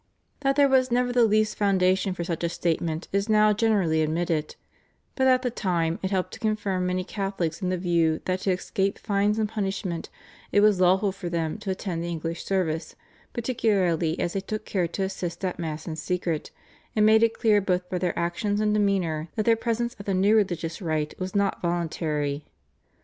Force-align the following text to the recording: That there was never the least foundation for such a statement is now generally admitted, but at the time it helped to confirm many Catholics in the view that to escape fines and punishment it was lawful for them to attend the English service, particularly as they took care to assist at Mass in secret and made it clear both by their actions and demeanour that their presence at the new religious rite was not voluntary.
That 0.39 0.55
there 0.55 0.67
was 0.67 0.89
never 0.89 1.13
the 1.13 1.25
least 1.25 1.55
foundation 1.55 2.15
for 2.15 2.23
such 2.23 2.43
a 2.43 2.49
statement 2.49 3.07
is 3.13 3.29
now 3.29 3.53
generally 3.53 4.01
admitted, 4.01 4.55
but 5.13 5.27
at 5.27 5.43
the 5.43 5.51
time 5.51 5.99
it 6.01 6.09
helped 6.09 6.33
to 6.33 6.39
confirm 6.39 6.87
many 6.87 7.03
Catholics 7.03 7.61
in 7.61 7.69
the 7.69 7.77
view 7.77 8.19
that 8.25 8.39
to 8.39 8.51
escape 8.51 8.97
fines 8.97 9.37
and 9.37 9.47
punishment 9.47 10.09
it 10.51 10.61
was 10.61 10.81
lawful 10.81 11.11
for 11.11 11.29
them 11.29 11.59
to 11.59 11.69
attend 11.69 12.03
the 12.03 12.09
English 12.09 12.43
service, 12.43 12.95
particularly 13.31 14.19
as 14.19 14.33
they 14.33 14.39
took 14.41 14.65
care 14.65 14.87
to 14.87 15.03
assist 15.03 15.45
at 15.45 15.59
Mass 15.59 15.85
in 15.85 15.95
secret 15.95 16.49
and 16.95 17.05
made 17.05 17.21
it 17.21 17.37
clear 17.37 17.61
both 17.61 17.87
by 17.87 17.99
their 17.99 18.17
actions 18.17 18.59
and 18.59 18.73
demeanour 18.73 19.29
that 19.35 19.45
their 19.45 19.55
presence 19.55 19.95
at 19.99 20.07
the 20.07 20.15
new 20.15 20.35
religious 20.35 20.81
rite 20.81 21.13
was 21.19 21.35
not 21.35 21.61
voluntary. 21.61 22.43